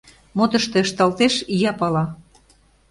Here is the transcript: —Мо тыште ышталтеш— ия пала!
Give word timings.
—Мо 0.37 0.45
тыште 0.51 0.77
ышталтеш— 0.85 1.33
ия 1.55 1.73
пала! 1.79 2.05